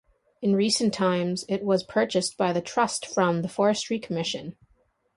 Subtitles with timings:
[0.41, 4.57] In recent times it was purchased by the Trust from the Forestry Commission.